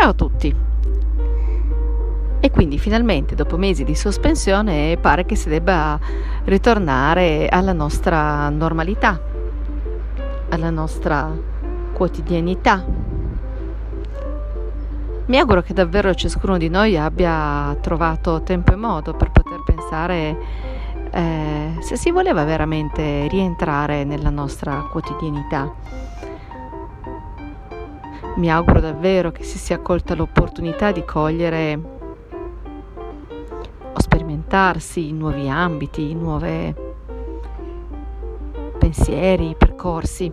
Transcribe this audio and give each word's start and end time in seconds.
Ciao 0.00 0.10
a 0.10 0.14
tutti! 0.14 0.54
E 2.38 2.50
quindi 2.52 2.78
finalmente 2.78 3.34
dopo 3.34 3.56
mesi 3.56 3.82
di 3.82 3.96
sospensione 3.96 4.96
pare 4.96 5.26
che 5.26 5.34
si 5.34 5.48
debba 5.48 5.98
ritornare 6.44 7.48
alla 7.48 7.72
nostra 7.72 8.48
normalità, 8.48 9.20
alla 10.50 10.70
nostra 10.70 11.36
quotidianità. 11.92 12.84
Mi 15.26 15.36
auguro 15.36 15.62
che 15.62 15.74
davvero 15.74 16.14
ciascuno 16.14 16.58
di 16.58 16.68
noi 16.68 16.96
abbia 16.96 17.76
trovato 17.80 18.42
tempo 18.42 18.72
e 18.72 18.76
modo 18.76 19.14
per 19.14 19.32
poter 19.32 19.64
pensare 19.66 20.36
eh, 21.10 21.76
se 21.80 21.96
si 21.96 22.12
voleva 22.12 22.44
veramente 22.44 23.26
rientrare 23.26 24.04
nella 24.04 24.30
nostra 24.30 24.86
quotidianità 24.92 25.74
mi 28.36 28.50
auguro 28.50 28.80
davvero 28.80 29.32
che 29.32 29.42
si 29.42 29.58
sia 29.58 29.78
colta 29.78 30.14
l'opportunità 30.14 30.92
di 30.92 31.04
cogliere 31.04 31.78
o 33.92 34.00
sperimentarsi 34.00 35.08
in 35.08 35.18
nuovi 35.18 35.48
ambiti, 35.48 36.10
in 36.10 36.18
nuovi 36.18 36.74
pensieri, 38.78 39.54
percorsi. 39.58 40.32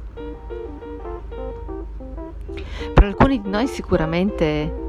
Per 2.93 3.03
alcuni 3.03 3.41
di 3.41 3.49
noi 3.49 3.67
sicuramente 3.67 4.83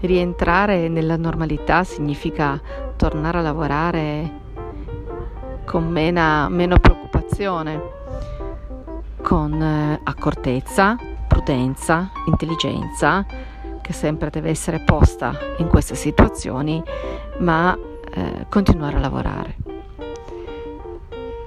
rientrare 0.00 0.88
nella 0.88 1.16
normalità 1.16 1.84
significa 1.84 2.60
tornare 2.96 3.38
a 3.38 3.42
lavorare 3.42 4.44
con 5.64 5.88
mena, 5.90 6.48
meno 6.48 6.78
preoccupazione, 6.78 7.82
con 9.20 9.60
eh, 9.60 10.00
accortezza, 10.04 10.96
prudenza, 11.46 12.10
intelligenza 12.26 13.24
che 13.80 13.92
sempre 13.92 14.30
deve 14.30 14.50
essere 14.50 14.80
posta 14.80 15.32
in 15.58 15.68
queste 15.68 15.94
situazioni, 15.94 16.82
ma 17.38 17.78
eh, 18.12 18.46
continuare 18.48 18.96
a 18.96 18.98
lavorare. 18.98 19.56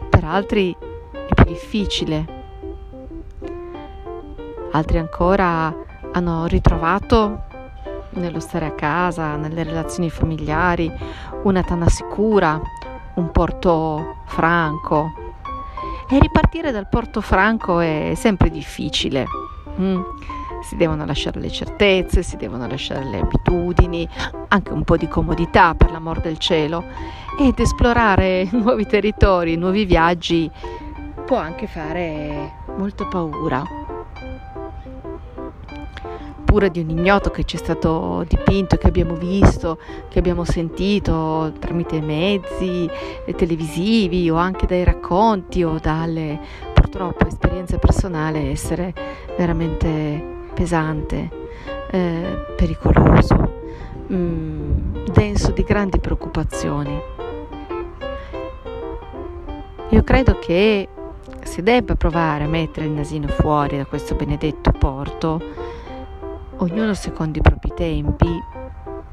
Per 0.09 0.23
altri 0.23 0.73
è 1.11 1.33
più 1.33 1.43
difficile, 1.43 2.25
altri 4.71 4.99
ancora 4.99 5.75
hanno 6.13 6.45
ritrovato 6.45 7.43
nello 8.11 8.39
stare 8.39 8.67
a 8.67 8.71
casa, 8.71 9.35
nelle 9.35 9.63
relazioni 9.63 10.09
familiari, 10.09 10.89
una 11.43 11.61
tana 11.61 11.89
sicura, 11.89 12.57
un 13.15 13.31
porto 13.31 14.21
franco. 14.27 15.11
E 16.09 16.17
ripartire 16.19 16.71
dal 16.71 16.87
porto 16.87 17.19
franco 17.19 17.81
è 17.81 18.13
sempre 18.15 18.49
difficile. 18.49 19.25
Mm. 19.81 20.01
Si 20.61 20.75
devono 20.75 21.05
lasciare 21.05 21.39
le 21.39 21.49
certezze, 21.49 22.21
si 22.21 22.35
devono 22.35 22.67
lasciare 22.67 23.05
le 23.05 23.19
abitudini, 23.19 24.07
anche 24.49 24.73
un 24.73 24.83
po' 24.83 24.97
di 24.97 25.07
comodità 25.07 25.73
per 25.73 25.91
l'amor 25.91 26.19
del 26.19 26.37
cielo 26.37 26.83
ed 27.39 27.57
esplorare 27.57 28.47
nuovi 28.51 28.85
territori, 28.85 29.55
nuovi 29.55 29.85
viaggi 29.85 30.51
può 31.29 31.37
anche 31.37 31.67
fare 31.67 32.53
molta 32.75 33.05
paura. 33.05 33.63
Pure 36.43 36.71
di 36.71 36.79
un 36.79 36.89
ignoto 36.89 37.29
che 37.29 37.43
ci 37.43 37.55
è 37.55 37.59
stato 37.59 38.25
dipinto, 38.27 38.77
che 38.77 38.87
abbiamo 38.87 39.13
visto, 39.13 39.77
che 40.09 40.17
abbiamo 40.17 40.43
sentito 40.43 41.53
tramite 41.59 42.01
mezzi 42.01 42.89
televisivi 43.35 44.27
o 44.31 44.37
anche 44.37 44.65
dai 44.65 44.83
racconti 44.83 45.63
o 45.63 45.77
dalle 45.79 46.39
purtroppo 46.89 47.27
esperienza 47.27 47.77
personale 47.77 48.49
essere 48.49 48.91
veramente 49.37 50.47
pesante, 50.55 51.29
eh, 51.91 52.45
pericoloso, 52.55 53.35
mh, 54.07 54.15
mm, 54.15 55.05
denso 55.13 55.51
di 55.51 55.61
grandi 55.61 55.99
preoccupazioni. 55.99 56.99
Io 59.89 60.03
credo 60.03 60.39
che 60.39 60.89
si 61.43 61.61
debba 61.61 61.95
provare 61.95 62.45
a 62.45 62.47
mettere 62.47 62.87
il 62.87 62.91
nasino 62.91 63.27
fuori 63.27 63.77
da 63.77 63.85
questo 63.85 64.15
benedetto 64.15 64.71
porto, 64.71 65.39
ognuno 66.57 66.95
secondo 66.95 67.37
i 67.37 67.41
propri 67.41 67.71
tempi, 67.75 68.43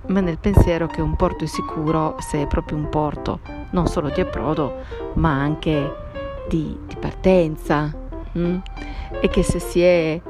ma 0.07 0.21
nel 0.21 0.39
pensiero 0.39 0.87
che 0.87 1.03
un 1.03 1.15
porto 1.15 1.45
è 1.45 1.47
sicuro 1.47 2.17
se 2.21 2.41
è 2.41 2.47
proprio 2.47 2.79
un 2.79 2.89
porto, 2.89 3.41
non 3.73 3.87
solo 3.87 4.09
di 4.09 4.23
approdo, 4.23 4.77
ma 5.15 5.33
anche 5.33 6.05
di, 6.49 6.79
di 6.87 6.97
partenza 6.97 7.93
mh? 8.33 8.41
Mm? 8.41 8.59
e 9.21 9.29
che 9.29 9.43
se, 9.43 9.59
si 9.59 9.81
è, 9.81 10.21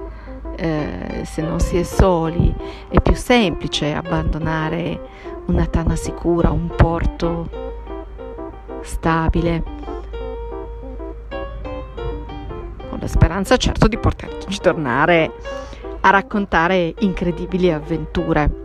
eh, 0.56 1.22
se 1.24 1.42
non 1.42 1.60
si 1.60 1.76
è 1.76 1.82
soli 1.82 2.54
è 2.88 3.00
più 3.00 3.14
semplice 3.14 3.92
abbandonare 3.92 5.00
una 5.46 5.66
tana 5.66 5.96
sicura, 5.96 6.50
un 6.50 6.68
porto 6.74 7.48
stabile, 8.82 9.62
con 12.88 12.98
la 13.00 13.06
speranza 13.06 13.56
certo 13.56 13.88
di 13.88 13.98
poterci 13.98 14.58
tornare 14.60 15.32
a 16.00 16.10
raccontare 16.10 16.94
incredibili 17.00 17.72
avventure. 17.72 18.64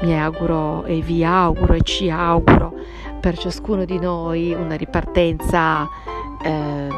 Mi 0.00 0.18
auguro 0.18 0.84
e 0.84 1.00
vi 1.00 1.24
auguro 1.24 1.74
e 1.74 1.82
ci 1.82 2.08
auguro 2.08 2.72
per 3.20 3.36
ciascuno 3.36 3.84
di 3.84 3.98
noi 3.98 4.52
una 4.54 4.76
ripartenza 4.76 5.88
eh, 6.42 6.88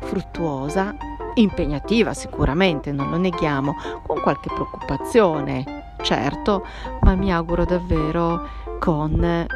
fruttuosa, 0.00 0.94
impegnativa 1.34 2.12
sicuramente, 2.14 2.92
non 2.92 3.10
lo 3.10 3.16
neghiamo, 3.16 3.74
con 4.06 4.20
qualche 4.20 4.50
preoccupazione, 4.52 5.94
certo, 6.02 6.66
ma 7.00 7.14
mi 7.14 7.32
auguro 7.32 7.64
davvero 7.64 8.46
con 8.78 9.46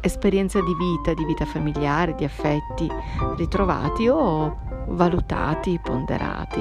esperienza 0.00 0.60
di 0.60 0.74
vita, 0.74 1.14
di 1.14 1.24
vita 1.24 1.44
familiare, 1.44 2.14
di 2.14 2.24
affetti 2.24 2.90
ritrovati 3.36 4.08
o 4.08 4.58
valutati, 4.88 5.78
ponderati. 5.82 6.60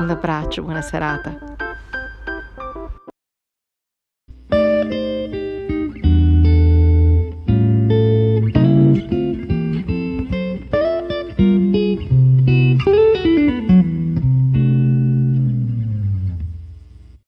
Un 0.00 0.10
abbraccio, 0.10 0.62
buona 0.62 0.82
serata. 0.82 1.53